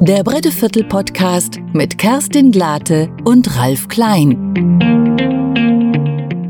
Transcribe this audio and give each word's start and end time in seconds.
Der 0.00 0.22
Bretteviertel 0.22 0.84
Podcast 0.84 1.60
mit 1.72 1.98
Kerstin 1.98 2.52
Glate 2.52 3.08
und 3.24 3.56
Ralf 3.56 3.88
Klein. 3.88 4.54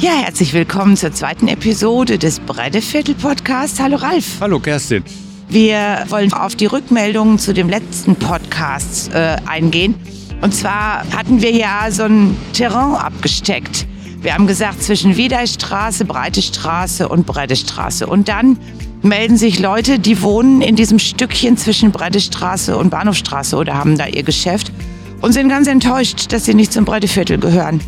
Ja, 0.01 0.13
herzlich 0.22 0.53
willkommen 0.54 0.97
zur 0.97 1.13
zweiten 1.13 1.49
Episode 1.49 2.19
des 2.19 2.41
Bretteviertel 2.41 3.15
Podcasts. 3.15 3.79
Hallo 3.80 3.96
Ralf. 3.96 4.38
Hallo 4.41 4.59
Kerstin. 4.59 5.04
Wir 5.49 6.04
wollen 6.09 6.33
auf 6.33 6.57
die 6.57 6.67
Rückmeldungen 6.67 7.38
zu 7.38 7.53
dem 7.53 7.69
letzten 7.69 8.17
Podcast 8.17 9.12
äh, 9.12 9.37
eingehen. 9.47 9.95
Und 10.40 10.54
zwar 10.54 11.04
hatten 11.17 11.40
wir 11.42 11.53
ja 11.53 11.90
so 11.90 12.04
ein 12.04 12.37
Terrain 12.53 12.95
abgesteckt. 12.95 13.87
Wir 14.21 14.35
haben 14.35 14.47
gesagt, 14.47 14.83
zwischen 14.83 15.17
Wiedeistraße, 15.17 16.06
Breite 16.06 16.41
Straße 16.41 17.09
und 17.09 17.27
Breddestraße. 17.27 18.06
Und 18.06 18.29
dann 18.29 18.59
melden 19.05 19.37
sich 19.37 19.59
Leute, 19.61 19.98
die 19.98 20.23
wohnen 20.23 20.62
in 20.62 20.77
diesem 20.77 20.98
Stückchen 20.98 21.57
zwischen 21.57 21.93
Breddestraße 21.93 22.77
und 22.77 22.91
Bahnhofstraße 22.91 23.57
oder 23.57 23.75
haben 23.75 23.99
da 23.99 24.07
ihr 24.07 24.23
Geschäft 24.23 24.73
und 25.21 25.33
sind 25.33 25.51
ganz 25.51 25.69
enttäuscht, 25.69 26.33
dass 26.33 26.47
sie 26.47 26.55
nicht 26.55 26.73
zum 26.73 26.85
Breddeviertel 26.87 27.39
gehören. 27.39 27.81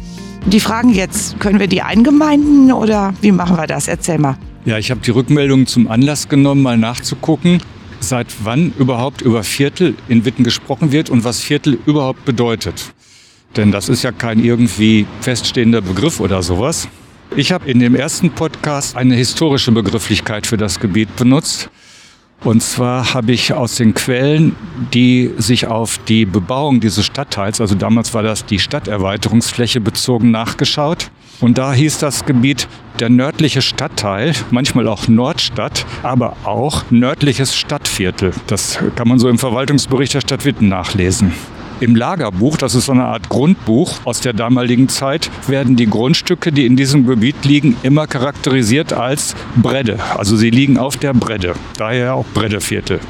Die 0.44 0.60
fragen 0.60 0.92
jetzt, 0.92 1.40
können 1.40 1.58
wir 1.58 1.66
die 1.66 1.82
eingemeinden 1.82 2.70
oder 2.70 3.14
wie 3.22 3.32
machen 3.32 3.56
wir 3.56 3.66
das? 3.66 3.88
Erzähl 3.88 4.18
mal. 4.18 4.36
Ja, 4.66 4.78
ich 4.78 4.90
habe 4.90 5.00
die 5.00 5.10
Rückmeldung 5.10 5.66
zum 5.66 5.88
Anlass 5.88 6.28
genommen, 6.28 6.62
mal 6.62 6.76
nachzugucken, 6.76 7.62
seit 8.00 8.28
wann 8.44 8.72
überhaupt 8.78 9.22
über 9.22 9.42
Viertel 9.42 9.94
in 10.08 10.24
Witten 10.24 10.44
gesprochen 10.44 10.92
wird 10.92 11.08
und 11.08 11.24
was 11.24 11.40
Viertel 11.40 11.78
überhaupt 11.86 12.24
bedeutet. 12.26 12.92
Denn 13.56 13.72
das 13.72 13.88
ist 13.88 14.02
ja 14.02 14.12
kein 14.12 14.44
irgendwie 14.44 15.06
feststehender 15.20 15.80
Begriff 15.80 16.20
oder 16.20 16.42
sowas. 16.42 16.88
Ich 17.34 17.52
habe 17.52 17.70
in 17.70 17.80
dem 17.80 17.94
ersten 17.94 18.30
Podcast 18.30 18.96
eine 18.96 19.14
historische 19.14 19.72
Begrifflichkeit 19.72 20.46
für 20.46 20.56
das 20.56 20.80
Gebiet 20.80 21.14
benutzt. 21.16 21.70
Und 22.44 22.62
zwar 22.62 23.14
habe 23.14 23.32
ich 23.32 23.52
aus 23.52 23.76
den 23.76 23.94
Quellen, 23.94 24.54
die 24.92 25.32
sich 25.38 25.66
auf 25.66 25.98
die 26.06 26.26
Bebauung 26.26 26.80
dieses 26.80 27.04
Stadtteils, 27.04 27.60
also 27.60 27.74
damals 27.74 28.14
war 28.14 28.22
das 28.22 28.44
die 28.44 28.58
Stadterweiterungsfläche 28.58 29.80
bezogen, 29.80 30.30
nachgeschaut. 30.30 31.10
Und 31.40 31.58
da 31.58 31.72
hieß 31.72 31.98
das 31.98 32.24
Gebiet 32.24 32.68
der 33.00 33.10
nördliche 33.10 33.60
Stadtteil, 33.60 34.32
manchmal 34.50 34.88
auch 34.88 35.08
Nordstadt, 35.08 35.84
aber 36.02 36.36
auch 36.44 36.84
nördliches 36.90 37.56
Stadtviertel. 37.56 38.32
Das 38.46 38.78
kann 38.94 39.08
man 39.08 39.18
so 39.18 39.28
im 39.28 39.38
Verwaltungsbericht 39.38 40.14
der 40.14 40.20
Stadt 40.20 40.44
Witten 40.44 40.68
nachlesen. 40.68 41.32
Im 41.78 41.94
Lagerbuch, 41.94 42.56
das 42.56 42.74
ist 42.74 42.86
so 42.86 42.92
eine 42.92 43.04
Art 43.04 43.28
Grundbuch 43.28 44.00
aus 44.04 44.20
der 44.20 44.32
damaligen 44.32 44.88
Zeit, 44.88 45.30
werden 45.46 45.76
die 45.76 45.86
Grundstücke, 45.86 46.50
die 46.50 46.64
in 46.64 46.74
diesem 46.74 47.06
Gebiet 47.06 47.44
liegen, 47.44 47.76
immer 47.82 48.06
charakterisiert 48.06 48.94
als 48.94 49.34
Bredde. 49.56 49.98
Also 50.16 50.36
sie 50.36 50.48
liegen 50.48 50.78
auf 50.78 50.96
der 50.96 51.12
Bredde, 51.12 51.54
daher 51.76 52.14
auch 52.14 52.24
Breddeviertel. 52.32 53.00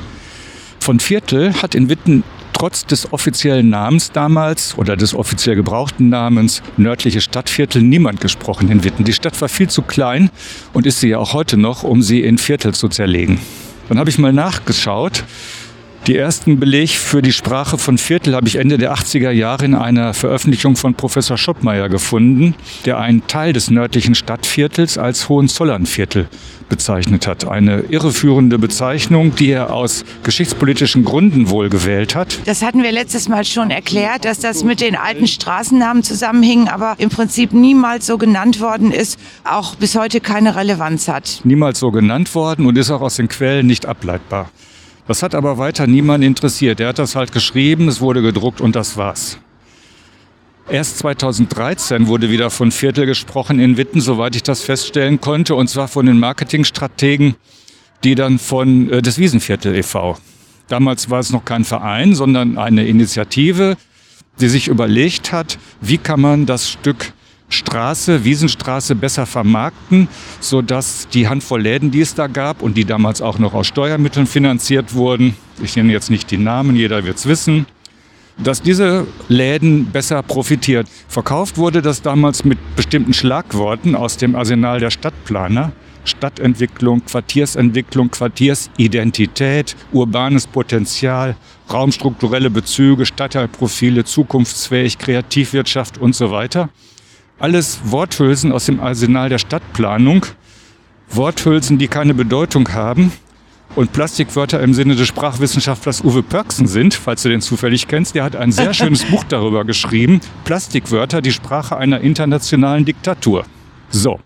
Von 0.80 0.98
Viertel 0.98 1.54
hat 1.62 1.76
in 1.76 1.88
Witten 1.88 2.24
trotz 2.52 2.84
des 2.86 3.12
offiziellen 3.12 3.68
Namens 3.68 4.10
damals 4.10 4.76
oder 4.76 4.96
des 4.96 5.14
offiziell 5.14 5.54
gebrauchten 5.54 6.08
Namens 6.08 6.60
nördliche 6.76 7.20
Stadtviertel 7.20 7.82
niemand 7.82 8.20
gesprochen 8.20 8.68
in 8.68 8.82
Witten. 8.82 9.04
Die 9.04 9.12
Stadt 9.12 9.40
war 9.40 9.48
viel 9.48 9.68
zu 9.68 9.82
klein 9.82 10.30
und 10.72 10.86
ist 10.86 10.98
sie 10.98 11.10
ja 11.10 11.18
auch 11.18 11.34
heute 11.34 11.56
noch, 11.56 11.84
um 11.84 12.02
sie 12.02 12.22
in 12.22 12.36
Viertel 12.36 12.74
zu 12.74 12.88
zerlegen. 12.88 13.38
Dann 13.88 14.00
habe 14.00 14.10
ich 14.10 14.18
mal 14.18 14.32
nachgeschaut 14.32 15.22
die 16.06 16.16
ersten 16.16 16.60
Beleg 16.60 16.90
für 16.90 17.20
die 17.20 17.32
Sprache 17.32 17.78
von 17.78 17.98
Viertel 17.98 18.36
habe 18.36 18.46
ich 18.46 18.56
Ende 18.56 18.78
der 18.78 18.94
80er 18.94 19.30
Jahre 19.30 19.64
in 19.64 19.74
einer 19.74 20.14
Veröffentlichung 20.14 20.76
von 20.76 20.94
Professor 20.94 21.36
Schoppmeier 21.36 21.88
gefunden, 21.88 22.54
der 22.84 22.98
einen 22.98 23.26
Teil 23.26 23.52
des 23.52 23.70
nördlichen 23.70 24.14
Stadtviertels 24.14 24.98
als 24.98 25.28
Hohenzollernviertel 25.28 26.28
bezeichnet 26.68 27.26
hat. 27.26 27.48
Eine 27.48 27.80
irreführende 27.88 28.58
Bezeichnung, 28.58 29.34
die 29.34 29.50
er 29.50 29.72
aus 29.72 30.04
geschichtspolitischen 30.22 31.04
Gründen 31.04 31.50
wohl 31.50 31.70
gewählt 31.70 32.14
hat. 32.14 32.38
Das 32.44 32.62
hatten 32.62 32.84
wir 32.84 32.92
letztes 32.92 33.28
Mal 33.28 33.44
schon 33.44 33.70
erklärt, 33.70 34.24
dass 34.24 34.38
das 34.38 34.62
mit 34.62 34.80
den 34.80 34.94
alten 34.94 35.26
Straßennamen 35.26 36.04
zusammenhing, 36.04 36.68
aber 36.68 36.94
im 36.98 37.10
Prinzip 37.10 37.52
niemals 37.52 38.06
so 38.06 38.16
genannt 38.16 38.60
worden 38.60 38.92
ist, 38.92 39.18
auch 39.42 39.74
bis 39.74 39.96
heute 39.96 40.20
keine 40.20 40.54
Relevanz 40.54 41.08
hat. 41.08 41.40
Niemals 41.42 41.80
so 41.80 41.90
genannt 41.90 42.32
worden 42.36 42.66
und 42.66 42.78
ist 42.78 42.90
auch 42.90 43.00
aus 43.00 43.16
den 43.16 43.28
Quellen 43.28 43.66
nicht 43.66 43.86
ableitbar. 43.86 44.50
Das 45.06 45.22
hat 45.22 45.34
aber 45.34 45.58
weiter 45.58 45.86
niemand 45.86 46.24
interessiert. 46.24 46.80
Er 46.80 46.88
hat 46.88 46.98
das 46.98 47.14
halt 47.14 47.32
geschrieben, 47.32 47.88
es 47.88 48.00
wurde 48.00 48.22
gedruckt 48.22 48.60
und 48.60 48.74
das 48.74 48.96
war's. 48.96 49.38
Erst 50.68 50.98
2013 50.98 52.08
wurde 52.08 52.28
wieder 52.28 52.50
von 52.50 52.72
Viertel 52.72 53.06
gesprochen 53.06 53.60
in 53.60 53.76
Witten, 53.76 54.00
soweit 54.00 54.34
ich 54.34 54.42
das 54.42 54.62
feststellen 54.62 55.20
konnte, 55.20 55.54
und 55.54 55.68
zwar 55.68 55.86
von 55.86 56.06
den 56.06 56.18
Marketingstrategen, 56.18 57.36
die 58.02 58.16
dann 58.16 58.40
von 58.40 58.90
äh, 58.90 59.00
des 59.00 59.18
Wiesenviertel 59.18 59.76
e.V. 59.76 60.18
Damals 60.66 61.08
war 61.08 61.20
es 61.20 61.30
noch 61.30 61.44
kein 61.44 61.64
Verein, 61.64 62.16
sondern 62.16 62.58
eine 62.58 62.84
Initiative, 62.84 63.76
die 64.40 64.48
sich 64.48 64.66
überlegt 64.66 65.30
hat, 65.30 65.58
wie 65.80 65.98
kann 65.98 66.20
man 66.20 66.46
das 66.46 66.68
Stück 66.68 67.12
Straße, 67.48 68.24
Wiesenstraße 68.24 68.94
besser 68.94 69.26
vermarkten, 69.26 70.08
sodass 70.40 71.08
die 71.08 71.28
Handvoll 71.28 71.62
Läden, 71.62 71.90
die 71.90 72.00
es 72.00 72.14
da 72.14 72.26
gab 72.26 72.62
und 72.62 72.76
die 72.76 72.84
damals 72.84 73.22
auch 73.22 73.38
noch 73.38 73.54
aus 73.54 73.66
Steuermitteln 73.68 74.26
finanziert 74.26 74.94
wurden, 74.94 75.36
ich 75.62 75.76
nenne 75.76 75.92
jetzt 75.92 76.10
nicht 76.10 76.30
die 76.30 76.38
Namen, 76.38 76.76
jeder 76.76 77.04
wird 77.04 77.18
es 77.18 77.26
wissen, 77.26 77.66
dass 78.38 78.60
diese 78.60 79.06
Läden 79.28 79.86
besser 79.86 80.22
profitiert. 80.22 80.88
Verkauft 81.08 81.56
wurde 81.56 81.80
das 81.80 82.02
damals 82.02 82.44
mit 82.44 82.58
bestimmten 82.76 83.14
Schlagworten 83.14 83.94
aus 83.94 84.16
dem 84.16 84.34
Arsenal 84.36 84.80
der 84.80 84.90
Stadtplaner. 84.90 85.72
Stadtentwicklung, 86.04 87.04
Quartiersentwicklung, 87.04 88.10
Quartiersidentität, 88.10 89.74
urbanes 89.92 90.46
Potenzial, 90.46 91.34
raumstrukturelle 91.72 92.48
Bezüge, 92.48 93.06
Stadtteilprofile, 93.06 94.04
zukunftsfähig, 94.04 94.98
Kreativwirtschaft 94.98 95.98
und 95.98 96.14
so 96.14 96.30
weiter. 96.30 96.68
Alles 97.38 97.80
Worthülsen 97.84 98.50
aus 98.50 98.64
dem 98.64 98.80
Arsenal 98.80 99.28
der 99.28 99.38
Stadtplanung. 99.38 100.24
Worthülsen, 101.10 101.76
die 101.76 101.86
keine 101.86 102.14
Bedeutung 102.14 102.72
haben 102.72 103.12
und 103.74 103.92
Plastikwörter 103.92 104.62
im 104.62 104.72
Sinne 104.72 104.96
des 104.96 105.06
Sprachwissenschaftlers 105.08 106.02
Uwe 106.02 106.22
Pörksen 106.22 106.66
sind, 106.66 106.94
falls 106.94 107.22
du 107.22 107.28
den 107.28 107.42
zufällig 107.42 107.88
kennst. 107.88 108.14
Der 108.14 108.24
hat 108.24 108.36
ein 108.36 108.52
sehr 108.52 108.72
schönes 108.74 109.04
Buch 109.04 109.22
darüber 109.24 109.66
geschrieben. 109.66 110.20
Plastikwörter, 110.44 111.20
die 111.20 111.32
Sprache 111.32 111.76
einer 111.76 112.00
internationalen 112.00 112.86
Diktatur. 112.86 113.44
So. 113.90 114.18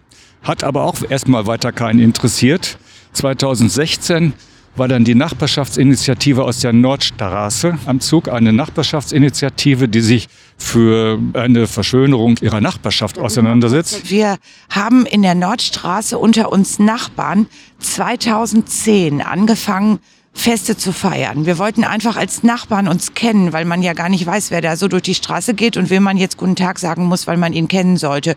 Hat 0.45 0.63
aber 0.63 0.85
auch 0.85 0.97
erstmal 1.09 1.47
weiter 1.47 1.73
keinen 1.73 1.99
interessiert. 1.99 2.79
2016 3.13 4.35
war 4.77 4.89
dann 4.89 5.05
die 5.05 5.15
Nachbarschaftsinitiative 5.15 6.45
aus 6.45 6.61
der 6.61 6.73
Nordstraße 6.73 7.79
am 7.87 8.01
Zug, 8.01 8.29
eine 8.29 8.53
Nachbarschaftsinitiative, 8.53 9.89
die 9.89 10.01
sich 10.01 10.29
für 10.57 11.19
eine 11.35 11.67
Verschönerung 11.67 12.37
ihrer 12.41 12.61
Nachbarschaft 12.61 13.19
auseinandersetzt. 13.19 14.11
Wir 14.11 14.39
haben 14.71 15.07
in 15.07 15.23
der 15.23 15.35
Nordstraße 15.35 16.19
unter 16.19 16.53
uns 16.53 16.79
Nachbarn 16.79 17.47
2010 17.81 19.23
angefangen, 19.23 19.99
Feste 20.33 20.77
zu 20.77 20.93
feiern. 20.93 21.45
Wir 21.45 21.59
wollten 21.59 21.83
einfach 21.83 22.17
als 22.17 22.45
Nachbarn 22.45 22.87
uns 22.87 23.15
kennen, 23.15 23.53
weil 23.53 23.65
man 23.65 23.83
ja 23.83 23.95
gar 23.95 24.09
nicht 24.09 24.25
weiß, 24.25 24.53
wer 24.53 24.61
da 24.61 24.77
so 24.77 24.87
durch 24.87 25.03
die 25.03 25.15
Straße 25.17 25.55
geht 25.55 25.77
und 25.77 25.91
wem 25.91 26.05
man 26.05 26.17
jetzt 26.17 26.37
guten 26.37 26.57
Tag 26.57 26.79
sagen 26.79 27.07
muss, 27.07 27.27
weil 27.27 27.37
man 27.37 27.53
ihn 27.53 27.67
kennen 27.67 27.97
sollte. 27.97 28.37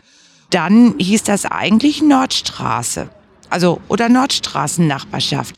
Dann 0.50 0.96
hieß 0.98 1.24
das 1.24 1.46
eigentlich 1.46 2.02
Nordstraße. 2.02 3.10
Also, 3.50 3.80
oder 3.88 4.10
Nordstraßennachbarschaft. 4.10 5.56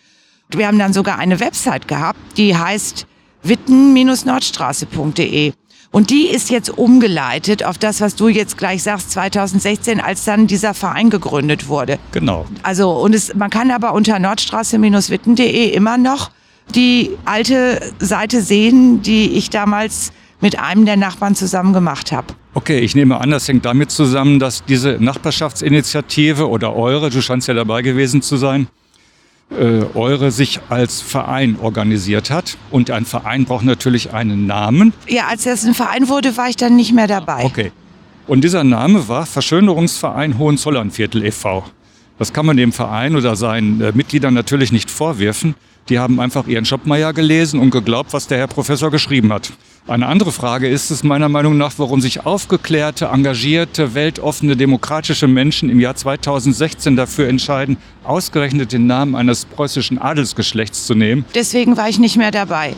Wir 0.50 0.68
haben 0.68 0.80
dann 0.80 0.94
sogar 0.94 1.18
eine 1.18 1.40
Website 1.40 1.88
gehabt, 1.88 2.20
die 2.38 2.56
heißt 2.56 3.08
witten-nordstraße.de. 3.44 5.54
Und 5.92 6.10
die 6.10 6.28
ist 6.28 6.50
jetzt 6.50 6.70
umgeleitet 6.70 7.64
auf 7.64 7.78
das, 7.78 8.02
was 8.02 8.16
du 8.16 8.28
jetzt 8.28 8.58
gleich 8.58 8.84
sagst, 8.84 9.12
2016, 9.12 10.02
als 10.02 10.26
dann 10.26 10.46
dieser 10.46 10.74
Verein 10.74 11.10
gegründet 11.10 11.70
wurde. 11.70 12.00
Genau. 12.12 12.46
Also, 12.64 12.92
und 12.92 13.16
es, 13.16 13.34
man 13.34 13.50
kann 13.50 13.72
aber 13.72 13.94
unter 13.94 14.20
nordstraße-witten.de 14.20 15.70
immer 15.70 15.98
noch 15.98 16.32
die 16.74 17.12
alte 17.24 17.94
Seite 18.00 18.42
sehen, 18.42 19.02
die 19.04 19.38
ich 19.38 19.50
damals 19.50 20.12
mit 20.42 20.60
einem 20.60 20.86
der 20.86 20.98
Nachbarn 20.98 21.36
zusammen 21.36 21.72
gemacht 21.72 22.12
habe. 22.12 22.28
Okay, 22.56 22.80
ich 22.80 22.96
nehme 22.96 23.22
an, 23.22 23.32
das 23.32 23.48
hängt 23.48 23.66
damit 23.66 23.92
zusammen, 23.92 24.40
dass 24.40 24.66
diese 24.66 24.98
Nachbarschaftsinitiative 25.00 26.50
oder 26.50 26.76
eure, 26.76 27.10
du 27.10 27.22
scheinst 27.22 27.48
ja 27.48 27.54
dabei 27.54 27.82
gewesen 27.82 28.22
zu 28.22 28.38
sein, 28.38 28.68
äh, 29.52 29.84
Eure 29.94 30.32
sich 30.32 30.60
als 30.70 31.02
Verein 31.02 31.58
organisiert 31.62 32.30
hat. 32.30 32.58
Und 32.72 32.92
ein 32.92 33.06
Verein 33.06 33.46
braucht 33.46 33.66
natürlich 33.66 34.14
einen 34.14 34.48
Namen. 34.48 34.94
Ja, 35.08 35.28
als 35.28 35.44
das 35.44 35.66
ein 35.66 35.74
Verein 35.74 36.10
wurde, 36.10 36.36
war 36.38 36.50
ich 36.50 36.56
dann 36.56 36.76
nicht 36.76 36.94
mehr 36.94 37.08
dabei. 37.08 37.44
Okay. 37.44 37.72
Und 38.28 38.44
dieser 38.44 38.64
Name 38.64 39.08
war 39.08 39.26
Verschönerungsverein 39.26 40.40
Hohenzollernviertel 40.40 41.26
e.V. 41.26 41.64
Das 42.18 42.32
kann 42.32 42.46
man 42.46 42.58
dem 42.58 42.72
Verein 42.72 43.16
oder 43.16 43.36
seinen 43.36 43.82
äh, 43.82 43.92
Mitgliedern 43.94 44.34
natürlich 44.34 44.72
nicht 44.72 44.90
vorwerfen. 44.90 45.56
Die 45.90 46.00
haben 46.00 46.20
einfach 46.20 46.48
ihren 46.48 46.66
Schoppmeier 46.66 47.14
gelesen 47.14 47.60
und 47.60 47.70
geglaubt, 47.70 48.14
was 48.14 48.28
der 48.28 48.38
Herr 48.40 48.48
Professor 48.48 48.90
geschrieben 48.90 49.32
hat. 49.32 49.52
Eine 49.88 50.08
andere 50.08 50.32
Frage 50.32 50.68
ist 50.68 50.90
es 50.90 51.04
meiner 51.04 51.30
Meinung 51.30 51.58
nach, 51.58 51.74
warum 51.78 52.02
sich 52.02 52.26
aufgeklärte, 52.26 53.06
engagierte, 53.06 53.94
weltoffene, 53.94 54.56
demokratische 54.56 55.28
Menschen 55.28 55.70
im 55.70 55.80
Jahr 55.80 55.96
2016 55.96 56.96
dafür 56.96 57.28
entscheiden, 57.28 57.78
ausgerechnet 58.04 58.72
den 58.72 58.88
Namen 58.88 59.14
eines 59.16 59.46
preußischen 59.46 60.00
Adelsgeschlechts 60.00 60.88
zu 60.88 60.96
nehmen. 60.96 61.24
Deswegen 61.36 61.78
war 61.78 61.88
ich 61.88 62.00
nicht 62.00 62.18
mehr 62.18 62.32
dabei. 62.32 62.74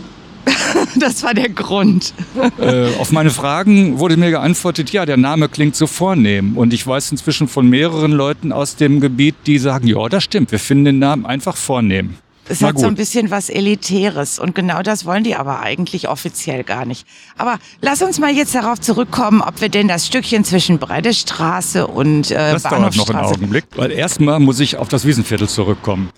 das 0.99 1.23
war 1.23 1.33
der 1.33 1.49
Grund. 1.49 2.13
Äh, 2.59 2.95
auf 2.99 3.11
meine 3.11 3.31
Fragen 3.31 3.99
wurde 3.99 4.17
mir 4.17 4.31
geantwortet, 4.31 4.91
ja, 4.91 5.05
der 5.05 5.17
Name 5.17 5.49
klingt 5.49 5.75
so 5.75 5.87
vornehm. 5.87 6.57
Und 6.57 6.73
ich 6.73 6.85
weiß 6.85 7.11
inzwischen 7.11 7.47
von 7.47 7.67
mehreren 7.69 8.11
Leuten 8.11 8.51
aus 8.51 8.75
dem 8.75 8.99
Gebiet, 8.99 9.35
die 9.45 9.57
sagen, 9.59 9.87
ja, 9.87 10.07
das 10.09 10.23
stimmt, 10.23 10.51
wir 10.51 10.59
finden 10.59 10.85
den 10.85 10.99
Namen 10.99 11.25
einfach 11.25 11.57
vornehm. 11.57 12.15
Es 12.49 12.63
hat 12.63 12.79
so 12.79 12.87
ein 12.87 12.95
bisschen 12.95 13.29
was 13.29 13.49
Elitäres 13.49 14.39
und 14.39 14.55
genau 14.55 14.81
das 14.81 15.05
wollen 15.05 15.23
die 15.23 15.35
aber 15.35 15.59
eigentlich 15.59 16.07
offiziell 16.07 16.63
gar 16.63 16.85
nicht. 16.85 17.05
Aber 17.37 17.59
lass 17.81 18.01
uns 18.01 18.19
mal 18.19 18.31
jetzt 18.31 18.55
darauf 18.55 18.79
zurückkommen, 18.79 19.41
ob 19.41 19.59
wir 19.59 19.69
denn 19.69 19.87
das 19.87 20.07
Stückchen 20.07 20.45
zwischen 20.45 20.79
Breidestraße 20.79 21.87
und 21.87 22.31
äh, 22.31 22.53
das 22.53 22.63
dauert 22.63 22.95
noch 22.95 23.09
einen 23.09 23.19
Augenblick, 23.19 23.65
weil 23.75 23.91
erstmal 23.91 24.39
muss 24.39 24.59
ich 24.59 24.77
auf 24.77 24.87
das 24.87 25.05
Wiesenviertel 25.05 25.49
zurückkommen. 25.49 26.09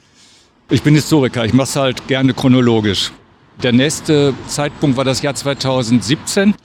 Ich 0.70 0.84
bin 0.84 0.94
Historiker, 0.94 1.46
ich 1.46 1.54
mache 1.54 1.70
es 1.70 1.76
halt 1.76 2.08
gerne 2.08 2.34
chronologisch. 2.34 3.12
Der 3.62 3.74
nächste 3.74 4.34
Zeitpunkt 4.48 4.96
war 4.96 5.04
das 5.04 5.22
Jahr 5.22 5.36
2017. 5.36 6.56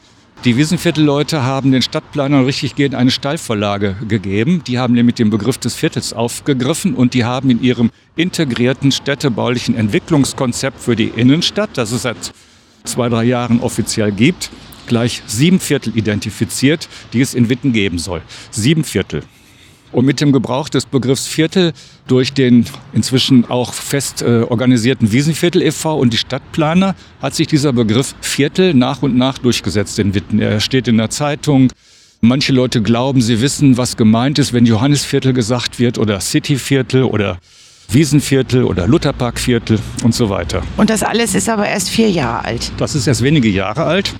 Die 0.45 0.57
Wiesenviertelleute 0.57 1.43
haben 1.43 1.73
den 1.73 1.83
Stadtplanern 1.83 2.45
richtiggehend 2.45 2.95
eine 2.95 3.11
Steilvorlage 3.11 3.97
gegeben. 4.07 4.63
Die 4.65 4.79
haben 4.79 4.95
nämlich 4.95 5.17
den 5.17 5.29
Begriff 5.29 5.59
des 5.59 5.75
Viertels 5.75 6.13
aufgegriffen 6.13 6.95
und 6.95 7.15
die 7.15 7.25
haben 7.25 7.51
in 7.51 7.61
ihrem 7.61 7.91
integrierten 8.15 8.93
städtebaulichen 8.93 9.75
Entwicklungskonzept 9.77 10.81
für 10.81 10.95
die 10.95 11.09
Innenstadt, 11.09 11.71
das 11.75 11.91
es 11.91 12.03
seit 12.03 12.33
zwei, 12.85 13.09
drei 13.09 13.25
Jahren 13.25 13.59
offiziell 13.59 14.13
gibt, 14.13 14.51
gleich 14.87 15.23
sieben 15.27 15.59
Viertel 15.59 15.97
identifiziert, 15.97 16.89
die 17.13 17.23
es 17.23 17.35
in 17.35 17.49
Witten 17.49 17.73
geben 17.73 17.99
soll. 17.99 18.23
Sieben 18.53 18.85
Viertel. 18.85 19.25
Und 19.95 20.07
mit 20.07 20.21
dem 20.21 20.33
Gebrauch 20.33 20.69
des 20.69 20.87
Begriffs 20.87 21.29
Viertel 21.29 21.73
durch 22.09 22.33
den 22.33 22.67
inzwischen 22.93 23.49
auch 23.49 23.73
fest 23.73 24.23
äh, 24.23 24.43
organisierten 24.43 25.13
Wiesenviertel 25.13 25.63
e.V. 25.63 25.97
und 25.97 26.13
die 26.13 26.17
Stadtplaner 26.17 26.97
hat 27.23 27.37
sich 27.37 27.47
dieser 27.47 27.73
Begriff 27.73 28.17
Viertel 28.21 28.75
nach 28.75 29.03
und 29.03 29.17
nach 29.17 29.39
durchgesetzt 29.39 30.01
in 30.01 30.13
Witten. 30.13 30.41
Er 30.41 30.59
steht 30.59 30.89
in 30.89 30.99
der 30.99 31.11
Zeitung. 31.11 31.71
Manche 32.21 32.53
Leute 32.53 32.83
glauben, 32.83 33.21
sie 33.21 33.41
wissen, 33.41 33.77
was 33.77 33.97
gemeint 33.97 34.41
ist, 34.41 34.53
wenn 34.53 34.67
Johannisviertel 34.67 35.33
gesagt 35.33 35.79
wird 35.79 35.97
oder 35.97 36.19
Cityviertel 36.21 37.05
oder 37.05 37.39
Wiesenviertel 37.89 38.65
oder 38.65 38.89
Lutherparkviertel 38.89 39.79
und 40.03 40.13
so 40.13 40.29
weiter. 40.29 40.63
Und 40.77 40.91
das 40.91 41.05
alles 41.05 41.37
ist 41.37 41.49
aber 41.49 41.69
erst 41.69 41.89
vier 41.89 42.11
Jahre 42.11 42.45
alt. 42.45 42.73
Das 42.79 42.97
ist 42.97 43.07
erst 43.07 43.23
wenige 43.23 43.49
Jahre 43.49 43.85
alt. 43.85 44.13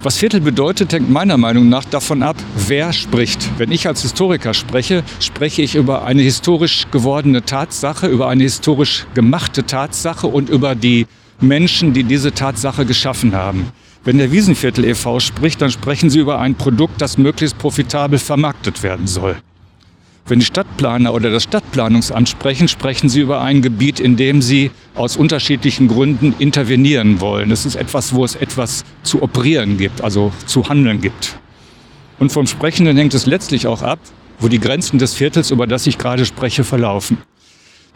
Was 0.00 0.16
Viertel 0.16 0.40
bedeutet, 0.40 0.92
hängt 0.92 1.10
meiner 1.10 1.36
Meinung 1.36 1.68
nach 1.68 1.84
davon 1.84 2.22
ab, 2.22 2.36
wer 2.68 2.92
spricht. 2.92 3.58
Wenn 3.58 3.72
ich 3.72 3.88
als 3.88 4.02
Historiker 4.02 4.54
spreche, 4.54 5.02
spreche 5.18 5.62
ich 5.62 5.74
über 5.74 6.04
eine 6.04 6.22
historisch 6.22 6.86
gewordene 6.92 7.44
Tatsache, 7.44 8.06
über 8.06 8.28
eine 8.28 8.44
historisch 8.44 9.06
gemachte 9.14 9.66
Tatsache 9.66 10.28
und 10.28 10.50
über 10.50 10.76
die 10.76 11.08
Menschen, 11.40 11.94
die 11.94 12.04
diese 12.04 12.32
Tatsache 12.32 12.86
geschaffen 12.86 13.34
haben. 13.34 13.72
Wenn 14.04 14.18
der 14.18 14.30
Wiesenviertel 14.30 14.84
e.V. 14.84 15.18
spricht, 15.18 15.60
dann 15.60 15.72
sprechen 15.72 16.10
sie 16.10 16.20
über 16.20 16.38
ein 16.38 16.54
Produkt, 16.54 17.02
das 17.02 17.18
möglichst 17.18 17.58
profitabel 17.58 18.20
vermarktet 18.20 18.84
werden 18.84 19.08
soll. 19.08 19.36
Wenn 20.28 20.40
die 20.40 20.44
Stadtplaner 20.44 21.14
oder 21.14 21.30
das 21.30 21.44
Stadtplanungsamt 21.44 22.28
sprechen, 22.28 22.68
sprechen 22.68 23.08
sie 23.08 23.20
über 23.20 23.40
ein 23.40 23.62
Gebiet, 23.62 23.98
in 23.98 24.16
dem 24.16 24.42
sie 24.42 24.70
aus 24.94 25.16
unterschiedlichen 25.16 25.88
Gründen 25.88 26.34
intervenieren 26.38 27.22
wollen. 27.22 27.50
Es 27.50 27.64
ist 27.64 27.76
etwas, 27.76 28.14
wo 28.14 28.26
es 28.26 28.34
etwas 28.34 28.84
zu 29.02 29.22
operieren 29.22 29.78
gibt, 29.78 30.02
also 30.02 30.30
zu 30.44 30.68
handeln 30.68 31.00
gibt. 31.00 31.38
Und 32.18 32.30
vom 32.30 32.46
Sprechenden 32.46 32.96
hängt 32.98 33.14
es 33.14 33.24
letztlich 33.24 33.66
auch 33.66 33.80
ab, 33.80 34.00
wo 34.38 34.48
die 34.48 34.60
Grenzen 34.60 34.98
des 34.98 35.14
Viertels, 35.14 35.50
über 35.50 35.66
das 35.66 35.86
ich 35.86 35.96
gerade 35.96 36.26
spreche, 36.26 36.62
verlaufen. 36.62 37.16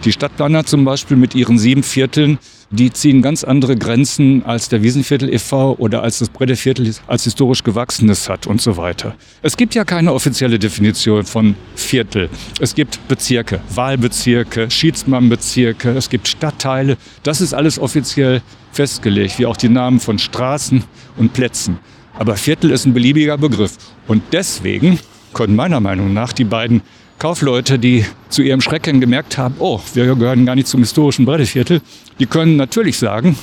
Die 0.05 0.11
Stadtplaner 0.11 0.65
zum 0.65 0.85
Beispiel 0.85 1.17
mit 1.17 1.37
ihren 1.37 1.59
sieben 1.59 1.85
Vierteln, 1.85 2.39
die 2.71 2.93
ziehen 2.93 3.23
ganz 3.23 3.45
andere 3.45 3.77
Grenzen 3.77 4.45
als 4.45 4.69
der 4.69 4.83
Wiesenviertel 4.83 5.33
e.V. 5.33 5.77
oder 5.79 6.03
als 6.03 6.19
das 6.19 6.29
Bretteviertel 6.29 6.93
als 7.07 7.23
historisch 7.23 7.63
gewachsenes 7.63 8.29
hat 8.29 8.49
und 8.49 8.61
so 8.61 8.77
weiter. 8.77 9.15
Es 9.43 9.57
gibt 9.57 9.77
ja 9.77 9.85
keine 9.85 10.13
offizielle 10.13 10.59
Definition 10.59 11.25
von 11.25 11.55
Viertel. 11.77 12.31
Es 12.59 12.75
gibt 12.75 13.07
Bezirke, 13.07 13.61
Wahlbezirke, 13.73 14.69
Schiedsmannbezirke, 14.69 15.91
es 15.91 16.09
gibt 16.09 16.27
Stadtteile. 16.27 16.97
Das 17.23 17.41
ist 17.41 17.55
alles 17.55 17.79
offiziell 17.79 18.43
festgelegt, 18.73 19.39
wie 19.39 19.47
auch 19.47 19.57
die 19.57 19.69
Namen 19.69 20.01
von 20.01 20.19
Straßen 20.19 20.83
und 21.17 21.33
Plätzen. 21.33 21.79
Aber 22.19 22.37
Viertel 22.37 22.73
ist 22.73 22.87
ein 22.87 22.93
beliebiger 22.95 23.39
Begriff. 23.39 23.77
Und 24.09 24.23
deswegen 24.33 24.99
können 25.33 25.55
meiner 25.55 25.79
Meinung 25.79 26.13
nach 26.13 26.33
die 26.33 26.45
beiden 26.45 26.83
Kaufleute, 27.23 27.79
die 27.79 28.05
zu 28.31 28.43
ihrem 28.43 28.61
Schrecken 28.61 29.01
gemerkt 29.01 29.39
haben, 29.39 29.55
oh, 29.61 29.79
wir 29.95 30.13
gehören 30.17 30.45
gar 30.45 30.57
nicht 30.57 30.67
zum 30.67 30.81
historischen 30.81 31.25
Bretteviertel, 31.25 31.81
die 32.19 32.27
können 32.27 32.57
natürlich 32.57 32.99
sagen, 32.99 33.39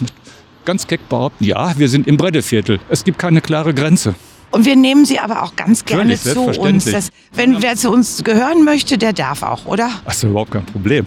ganz 0.65 0.85
keck 0.85 1.07
behaupten, 1.07 1.45
ja, 1.45 1.79
wir 1.79 1.87
sind 1.87 2.05
im 2.05 2.17
Bretteviertel. 2.17 2.81
Es 2.89 3.05
gibt 3.05 3.17
keine 3.17 3.39
klare 3.39 3.73
Grenze. 3.73 4.15
Und 4.51 4.65
wir 4.65 4.75
nehmen 4.75 5.05
sie 5.05 5.17
aber 5.17 5.43
auch 5.43 5.55
ganz 5.55 5.85
gerne 5.85 6.19
zu 6.19 6.41
uns. 6.41 6.91
Das, 6.91 7.07
wenn 7.31 7.61
wer 7.61 7.77
zu 7.77 7.89
uns 7.89 8.21
gehören 8.25 8.65
möchte, 8.65 8.97
der 8.97 9.13
darf 9.13 9.43
auch, 9.43 9.65
oder? 9.65 9.89
Das 10.03 10.17
ist 10.17 10.23
überhaupt 10.23 10.51
kein 10.51 10.65
Problem. 10.65 11.05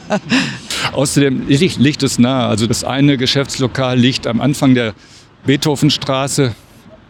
Außerdem 0.92 1.48
liegt 1.48 2.02
es 2.02 2.18
nahe. 2.18 2.48
Also 2.48 2.66
das 2.66 2.84
eine 2.84 3.16
Geschäftslokal 3.16 3.98
liegt 3.98 4.26
am 4.26 4.42
Anfang 4.42 4.74
der 4.74 4.92
Beethovenstraße, 5.46 6.54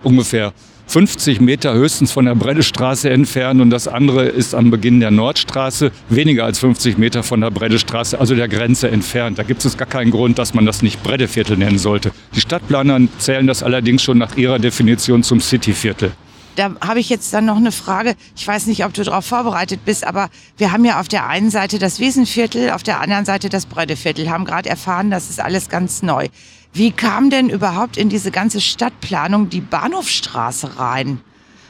ungefähr 0.05 0.53
50 0.89 1.43
Meter 1.43 1.75
höchstens 1.75 2.13
von 2.13 2.25
der 2.25 2.35
Breddestraße 2.35 3.11
entfernt 3.11 3.61
und 3.61 3.69
das 3.69 3.87
andere 3.87 4.25
ist 4.25 4.55
am 4.55 4.71
Beginn 4.71 5.01
der 5.01 5.11
Nordstraße, 5.11 5.93
weniger 6.09 6.47
als 6.47 6.61
50 6.61 6.97
Meter 6.97 7.23
von 7.23 7.43
der 7.43 7.51
Breddestraße, 7.51 8.19
also 8.19 8.35
der 8.35 8.49
Grenze 8.49 8.91
entfernt. 8.91 9.39
Da 9.39 9.43
gibt 9.43 9.63
es 9.67 9.77
gar 9.77 9.87
keinen 9.87 10.11
Grund, 10.11 10.39
dass 10.39 10.55
man 10.55 10.65
das 10.65 10.81
nicht 10.81 11.03
Breddeviertel 11.03 11.59
nennen 11.59 11.79
sollte. 11.79 12.11
Die 12.35 12.41
Stadtplaner 12.41 13.01
zählen 13.19 13.47
das 13.47 13.63
allerdings 13.63 14.03
schon 14.03 14.17
nach 14.17 14.39
ihrer 14.39 14.59
Definition 14.59 15.23
zum 15.23 15.41
Cityviertel. 15.43 16.13
Da 16.57 16.73
habe 16.81 17.01
ich 17.01 17.11
jetzt 17.11 17.33
dann 17.35 17.45
noch 17.45 17.59
eine 17.59 17.71
Frage. 17.71 18.17
Ich 18.35 18.49
weiß 18.49 18.67
nicht, 18.67 18.85
ob 18.85 18.95
du 18.95 19.05
darauf 19.05 19.27
vorbereitet 19.27 19.85
bist, 19.85 20.05
aber 20.05 20.31
wir 20.57 20.73
haben 20.73 20.85
ja 20.85 20.99
auf 20.99 21.07
der 21.07 21.29
einen 21.29 21.51
Seite 21.51 21.79
das 21.79 22.01
Wiesenviertel, 22.01 22.71
auf 22.71 22.83
der 22.83 23.01
anderen 23.01 23.27
Seite 23.27 23.49
das 23.51 23.67
Breddeviertel. 23.67 24.29
Haben 24.31 24.45
gerade 24.47 24.69
erfahren, 24.69 25.11
das 25.11 25.29
ist 25.29 25.39
alles 25.39 25.69
ganz 25.69 26.03
neu. 26.03 26.29
Wie 26.73 26.93
kam 26.93 27.31
denn 27.31 27.49
überhaupt 27.49 27.97
in 27.97 28.09
diese 28.09 28.31
ganze 28.31 28.61
Stadtplanung 28.61 29.49
die 29.49 29.61
Bahnhofstraße 29.61 30.79
rein? 30.79 31.21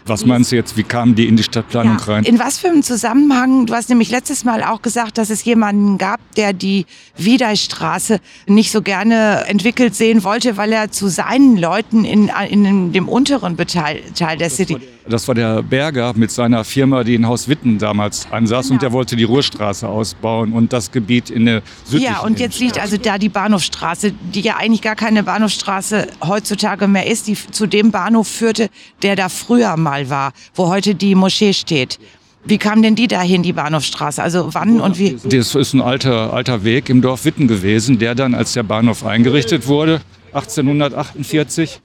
Was 0.08 0.24
meinst 0.24 0.52
du 0.52 0.56
jetzt, 0.56 0.76
wie 0.76 0.82
kamen 0.82 1.14
die 1.14 1.28
in 1.28 1.36
die 1.36 1.42
Stadtplanung 1.42 1.98
ja. 1.98 2.04
rein? 2.04 2.24
In 2.24 2.38
was 2.38 2.58
für 2.58 2.68
einem 2.68 2.82
Zusammenhang? 2.82 3.66
Du 3.66 3.74
hast 3.74 3.88
nämlich 3.88 4.10
letztes 4.10 4.44
Mal 4.44 4.62
auch 4.62 4.82
gesagt, 4.82 5.18
dass 5.18 5.30
es 5.30 5.44
jemanden 5.44 5.98
gab, 5.98 6.20
der 6.36 6.52
die 6.52 6.86
Wiedeistraße 7.16 8.20
nicht 8.46 8.70
so 8.70 8.82
gerne 8.82 9.44
entwickelt 9.46 9.94
sehen 9.94 10.24
wollte, 10.24 10.56
weil 10.56 10.72
er 10.72 10.90
zu 10.90 11.08
seinen 11.08 11.56
Leuten 11.56 12.04
in, 12.04 12.30
in 12.48 12.92
dem 12.92 13.08
unteren 13.08 13.56
Teil, 13.56 14.00
Teil 14.14 14.38
der 14.38 14.50
City 14.50 14.78
das 15.08 15.26
war 15.26 15.34
der 15.34 15.62
Berger 15.62 16.12
mit 16.14 16.30
seiner 16.30 16.64
Firma, 16.64 17.04
die 17.04 17.14
in 17.14 17.26
Haus 17.26 17.48
Witten 17.48 17.78
damals 17.78 18.30
ansaß 18.30 18.66
genau. 18.66 18.74
und 18.74 18.82
der 18.82 18.92
wollte 18.92 19.16
die 19.16 19.24
Ruhrstraße 19.24 19.88
ausbauen 19.88 20.52
und 20.52 20.72
das 20.72 20.90
Gebiet 20.90 21.30
in 21.30 21.46
der 21.46 21.62
südlichen 21.84 22.12
Ja, 22.12 22.20
und 22.20 22.40
jetzt 22.40 22.60
liegt 22.60 22.80
also 22.80 22.96
da 22.96 23.18
die 23.18 23.28
Bahnhofstraße, 23.28 24.12
die 24.12 24.40
ja 24.40 24.56
eigentlich 24.56 24.82
gar 24.82 24.96
keine 24.96 25.22
Bahnhofstraße 25.22 26.08
heutzutage 26.26 26.88
mehr 26.88 27.06
ist, 27.06 27.26
die 27.26 27.34
zu 27.34 27.66
dem 27.66 27.90
Bahnhof 27.90 28.28
führte, 28.28 28.68
der 29.02 29.16
da 29.16 29.28
früher 29.28 29.76
mal 29.76 29.97
war, 30.08 30.32
wo 30.54 30.68
heute 30.68 30.94
die 30.94 31.14
Moschee 31.14 31.52
steht. 31.52 31.98
Wie 32.44 32.58
kam 32.58 32.82
denn 32.82 32.94
die 32.94 33.08
dahin, 33.08 33.42
die 33.42 33.52
Bahnhofstraße? 33.52 34.22
Also 34.22 34.54
wann 34.54 34.80
und 34.80 34.98
wie? 34.98 35.18
Das 35.24 35.54
ist 35.54 35.74
ein 35.74 35.80
alter, 35.80 36.32
alter 36.32 36.64
Weg 36.64 36.88
im 36.88 37.02
Dorf 37.02 37.24
Witten 37.24 37.48
gewesen, 37.48 37.98
der 37.98 38.14
dann, 38.14 38.34
als 38.34 38.52
der 38.52 38.62
Bahnhof 38.62 39.04
eingerichtet 39.04 39.66
wurde, 39.66 40.00
1848, 40.32 41.80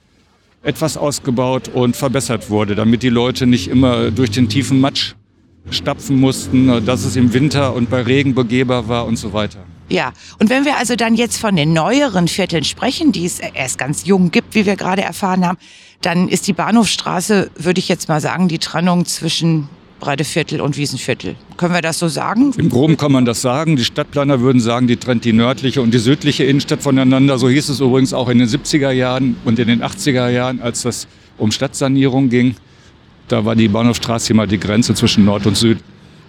etwas 0.62 0.96
ausgebaut 0.96 1.68
und 1.68 1.96
verbessert 1.96 2.48
wurde, 2.50 2.74
damit 2.74 3.02
die 3.02 3.10
Leute 3.10 3.46
nicht 3.46 3.68
immer 3.68 4.10
durch 4.10 4.30
den 4.30 4.48
tiefen 4.48 4.80
Matsch 4.80 5.14
stapfen 5.70 6.18
mussten, 6.18 6.84
dass 6.84 7.04
es 7.04 7.16
im 7.16 7.32
Winter 7.34 7.74
und 7.74 7.90
bei 7.90 8.02
Regen 8.02 8.34
begehbar 8.34 8.88
war 8.88 9.06
und 9.06 9.16
so 9.16 9.32
weiter. 9.32 9.58
Ja, 9.88 10.12
und 10.38 10.50
wenn 10.50 10.64
wir 10.64 10.76
also 10.78 10.96
dann 10.96 11.14
jetzt 11.14 11.38
von 11.38 11.56
den 11.56 11.72
neueren 11.72 12.28
Vierteln 12.28 12.64
sprechen, 12.64 13.12
die 13.12 13.26
es 13.26 13.38
erst 13.38 13.78
ganz 13.78 14.06
jung 14.06 14.30
gibt, 14.30 14.54
wie 14.54 14.66
wir 14.66 14.76
gerade 14.76 15.02
erfahren 15.02 15.46
haben, 15.46 15.58
dann 16.00 16.28
ist 16.28 16.46
die 16.46 16.52
Bahnhofstraße, 16.52 17.50
würde 17.56 17.78
ich 17.78 17.88
jetzt 17.88 18.08
mal 18.08 18.20
sagen, 18.20 18.48
die 18.48 18.58
Trennung 18.58 19.04
zwischen 19.04 19.68
Breiteviertel 20.00 20.60
und 20.60 20.76
Wiesenviertel. 20.76 21.36
Können 21.56 21.72
wir 21.72 21.80
das 21.80 21.98
so 21.98 22.08
sagen? 22.08 22.52
Im 22.58 22.68
Groben 22.68 22.96
kann 22.96 23.12
man 23.12 23.24
das 23.24 23.40
sagen. 23.40 23.76
Die 23.76 23.84
Stadtplaner 23.84 24.40
würden 24.40 24.60
sagen, 24.60 24.86
die 24.86 24.96
trennt 24.96 25.24
die 25.24 25.32
nördliche 25.32 25.80
und 25.80 25.94
die 25.94 25.98
südliche 25.98 26.44
Innenstadt 26.44 26.82
voneinander. 26.82 27.38
So 27.38 27.48
hieß 27.48 27.68
es 27.70 27.80
übrigens 27.80 28.12
auch 28.12 28.28
in 28.28 28.38
den 28.38 28.48
70er 28.48 28.90
Jahren 28.90 29.36
und 29.44 29.58
in 29.58 29.68
den 29.68 29.82
80er 29.82 30.28
Jahren, 30.28 30.60
als 30.60 30.82
das 30.82 31.06
um 31.38 31.50
Stadtsanierung 31.50 32.28
ging. 32.28 32.56
Da 33.28 33.44
war 33.44 33.56
die 33.56 33.68
Bahnhofstraße 33.68 34.32
immer 34.32 34.46
die 34.46 34.60
Grenze 34.60 34.94
zwischen 34.94 35.24
Nord 35.24 35.46
und 35.46 35.56
Süd. 35.56 35.78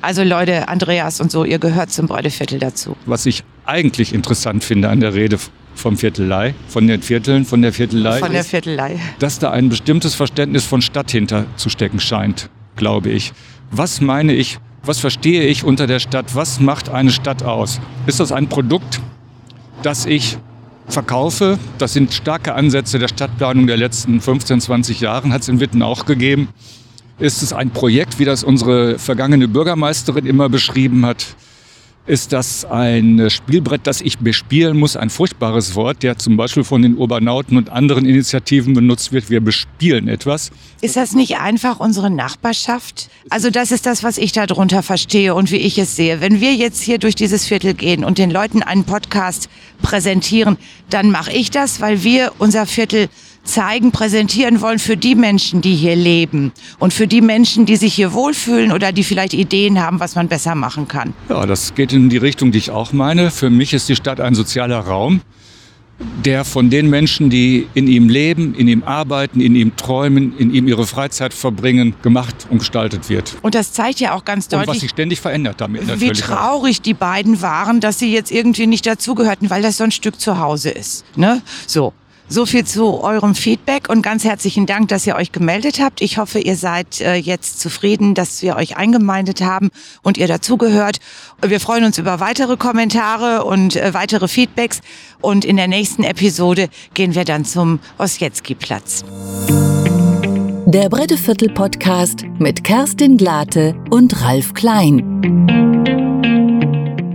Also 0.05 0.21
Leute, 0.21 0.67
Andreas 0.67 1.19
und 1.19 1.31
so, 1.31 1.45
ihr 1.45 1.57
gehört 1.57 1.89
zum 1.89 2.05
Breiteviertel 2.05 2.59
dazu. 2.59 2.95
Was 3.07 3.25
ich 3.25 3.43
eigentlich 3.65 4.13
interessant 4.13 4.63
finde 4.63 4.89
an 4.89 4.99
der 4.99 5.15
Rede 5.15 5.39
vom 5.73 5.97
Viertelei, 5.97 6.53
von 6.67 6.85
den 6.85 7.01
Vierteln, 7.01 7.43
von 7.43 7.63
der 7.63 7.73
Viertelei. 7.73 8.19
Von 8.19 8.31
der 8.31 8.43
Viertelei. 8.43 8.93
Ist, 8.93 9.01
dass 9.17 9.39
da 9.39 9.49
ein 9.49 9.67
bestimmtes 9.69 10.13
Verständnis 10.13 10.63
von 10.63 10.83
Stadt 10.83 11.09
hinterzustecken 11.09 11.99
scheint, 11.99 12.51
glaube 12.75 13.09
ich. 13.09 13.33
Was 13.71 13.99
meine 13.99 14.33
ich, 14.33 14.59
was 14.83 14.99
verstehe 14.99 15.41
ich 15.45 15.63
unter 15.63 15.87
der 15.87 15.97
Stadt? 15.97 16.35
Was 16.35 16.59
macht 16.59 16.89
eine 16.89 17.09
Stadt 17.09 17.41
aus? 17.41 17.81
Ist 18.05 18.19
das 18.19 18.31
ein 18.31 18.47
Produkt, 18.47 19.01
das 19.81 20.05
ich 20.05 20.37
verkaufe. 20.87 21.57
Das 21.79 21.93
sind 21.93 22.13
starke 22.13 22.53
Ansätze 22.53 22.99
der 22.99 23.07
Stadtplanung 23.07 23.65
der 23.65 23.77
letzten 23.77 24.21
15, 24.21 24.61
20 24.61 24.99
Jahre, 24.99 25.29
hat 25.29 25.41
es 25.41 25.47
in 25.47 25.59
Witten 25.59 25.81
auch 25.81 26.05
gegeben. 26.05 26.49
Ist 27.17 27.41
es 27.41 27.53
ein 27.53 27.69
Projekt, 27.69 28.19
wie 28.19 28.25
das 28.25 28.43
unsere 28.43 28.99
vergangene 28.99 29.47
Bürgermeisterin 29.47 30.25
immer 30.25 30.49
beschrieben 30.49 31.05
hat? 31.05 31.35
ist 32.07 32.33
das 32.33 32.65
ein 32.65 33.29
Spielbrett, 33.29 33.87
das 33.87 34.01
ich 34.01 34.19
bespielen 34.19 34.77
muss, 34.77 34.95
ein 34.95 35.09
furchtbares 35.09 35.75
Wort, 35.75 36.03
der 36.03 36.17
zum 36.17 36.37
Beispiel 36.37 36.63
von 36.63 36.81
den 36.81 36.97
Urbanauten 36.97 37.57
und 37.57 37.69
anderen 37.69 38.05
Initiativen 38.05 38.73
benutzt 38.73 39.11
wird. 39.11 39.29
Wir 39.29 39.41
bespielen 39.41 40.07
etwas. 40.07 40.51
Ist 40.81 40.97
das 40.97 41.13
nicht 41.13 41.37
einfach 41.37 41.79
unsere 41.79 42.11
Nachbarschaft? 42.11 43.09
Also 43.29 43.49
das 43.49 43.71
ist 43.71 43.85
das, 43.85 44.03
was 44.03 44.17
ich 44.17 44.31
darunter 44.31 44.83
verstehe 44.83 45.33
und 45.33 45.51
wie 45.51 45.57
ich 45.57 45.79
es 45.79 45.95
sehe. 45.95 46.21
Wenn 46.21 46.41
wir 46.41 46.53
jetzt 46.53 46.81
hier 46.81 46.99
durch 46.99 47.15
dieses 47.15 47.45
Viertel 47.45 47.73
gehen 47.73 48.03
und 48.03 48.17
den 48.19 48.29
Leuten 48.29 48.61
einen 48.61 48.83
Podcast 48.83 49.49
präsentieren, 49.81 50.57
dann 50.89 51.09
mache 51.09 51.31
ich 51.31 51.49
das, 51.49 51.81
weil 51.81 52.03
wir 52.03 52.33
unser 52.37 52.67
Viertel 52.67 53.09
zeigen, 53.45 53.91
präsentieren 53.91 54.61
wollen 54.61 54.79
für 54.79 54.97
die 54.97 55.15
Menschen, 55.15 55.61
die 55.61 55.75
hier 55.75 55.95
leben 55.95 56.51
und 56.79 56.93
für 56.93 57.07
die 57.07 57.21
Menschen, 57.21 57.65
die 57.65 57.75
sich 57.75 57.93
hier 57.93 58.13
wohlfühlen 58.13 58.71
oder 58.71 58.91
die 58.91 59.03
vielleicht 59.03 59.33
Ideen 59.33 59.81
haben, 59.81 59.99
was 59.99 60.15
man 60.15 60.27
besser 60.27 60.55
machen 60.55 60.87
kann. 60.87 61.13
Ja, 61.29 61.45
das 61.45 61.75
geht 61.75 61.93
in 61.93 62.09
die 62.09 62.17
Richtung, 62.17 62.51
die 62.51 62.57
ich 62.57 62.71
auch 62.71 62.91
meine. 62.91 63.31
Für 63.31 63.49
mich 63.49 63.73
ist 63.73 63.87
die 63.89 63.95
Stadt 63.95 64.19
ein 64.19 64.35
sozialer 64.35 64.79
Raum, 64.79 65.21
der 66.25 66.43
von 66.43 66.69
den 66.69 66.89
Menschen, 66.89 67.29
die 67.29 67.67
in 67.73 67.87
ihm 67.87 68.09
leben, 68.09 68.53
in 68.55 68.67
ihm 68.67 68.83
arbeiten, 68.83 69.39
in 69.39 69.55
ihm 69.55 69.75
träumen, 69.77 70.37
in 70.37 70.53
ihm 70.53 70.67
ihre 70.67 70.85
Freizeit 70.85 71.33
verbringen, 71.33 71.95
gemacht 72.01 72.47
und 72.49 72.59
gestaltet 72.59 73.09
wird. 73.09 73.35
Und 73.41 73.55
das 73.55 73.71
zeigt 73.71 73.99
ja 73.99 74.13
auch 74.13 74.25
ganz 74.25 74.47
deutlich, 74.47 74.67
und 74.67 74.75
was 74.75 74.81
sich 74.81 74.89
ständig 74.89 75.21
verändert 75.21 75.61
damit. 75.61 76.01
Wie 76.01 76.11
traurig 76.11 76.81
die 76.81 76.93
beiden 76.93 77.41
waren, 77.41 77.79
dass 77.79 77.99
sie 77.99 78.11
jetzt 78.11 78.31
irgendwie 78.31 78.67
nicht 78.67 78.85
dazugehörten, 78.85 79.49
weil 79.49 79.61
das 79.61 79.77
so 79.77 79.83
ein 79.85 79.91
Stück 79.91 80.19
zu 80.19 80.39
Hause 80.39 80.69
ist. 80.69 81.05
Ne? 81.15 81.41
So. 81.65 81.93
So 82.27 82.47
viel 82.47 82.65
zu 82.65 83.03
eurem 83.03 83.35
Feedback 83.35 83.87
und 83.87 84.01
ganz 84.01 84.23
herzlichen 84.23 84.65
Dank, 84.65 84.87
dass 84.87 85.05
ihr 85.05 85.15
euch 85.15 85.31
gemeldet 85.31 85.79
habt. 85.79 86.01
Ich 86.01 86.17
hoffe, 86.17 86.39
ihr 86.39 86.55
seid 86.55 86.99
äh, 86.99 87.15
jetzt 87.15 87.59
zufrieden, 87.59 88.15
dass 88.15 88.41
wir 88.41 88.55
euch 88.55 88.77
eingemeindet 88.77 89.41
haben 89.41 89.69
und 90.01 90.17
ihr 90.17 90.27
dazugehört. 90.27 90.97
Wir 91.45 91.59
freuen 91.59 91.83
uns 91.83 91.99
über 91.99 92.19
weitere 92.19 92.57
Kommentare 92.57 93.45
und 93.45 93.75
äh, 93.75 93.93
weitere 93.93 94.27
Feedbacks 94.27 94.81
und 95.21 95.45
in 95.45 95.55
der 95.55 95.67
nächsten 95.67 96.03
Episode 96.03 96.69
gehen 96.95 97.13
wir 97.13 97.25
dann 97.25 97.45
zum 97.45 97.79
Ossietzky-Platz. 97.99 99.05
Der 100.65 100.89
Bretteviertel-Podcast 100.89 102.25
mit 102.39 102.63
Kerstin 102.63 103.17
Glate 103.17 103.75
und 103.91 104.19
Ralf 104.23 104.55
Klein. 104.55 105.21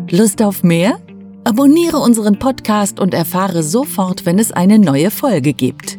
Lust 0.09 0.41
auf 0.41 0.63
mehr? 0.63 1.01
Abonniere 1.43 1.99
unseren 1.99 2.39
Podcast 2.39 3.01
und 3.01 3.15
erfahre 3.15 3.63
sofort, 3.63 4.27
wenn 4.27 4.39
es 4.39 4.53
eine 4.53 4.79
neue 4.79 5.11
Folge 5.11 5.55
gibt. 5.55 5.99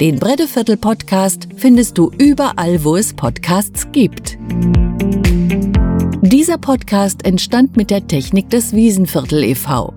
Den 0.00 0.18
Breddeviertel 0.18 0.76
Podcast 0.76 1.48
findest 1.56 1.96
du 1.96 2.10
überall, 2.18 2.82
wo 2.82 2.96
es 2.96 3.14
Podcasts 3.14 3.86
gibt. 3.92 4.36
Dieser 6.20 6.58
Podcast 6.58 7.24
entstand 7.24 7.76
mit 7.76 7.90
der 7.90 8.06
Technik 8.08 8.50
des 8.50 8.72
Wiesenviertel 8.72 9.44
e.V., 9.44 9.94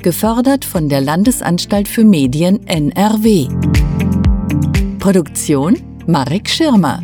gefördert 0.00 0.64
von 0.64 0.88
der 0.88 1.02
Landesanstalt 1.02 1.86
für 1.86 2.04
Medien 2.04 2.66
NRW. 2.66 3.48
Produktion 4.98 5.76
Marek 6.06 6.48
Schirmer. 6.48 7.02